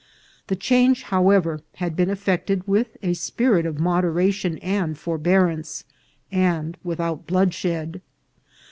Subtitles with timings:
[0.47, 5.83] The change, however, had been effected with a spirit of moderation and forbearance,
[6.31, 8.01] and without bloodshed.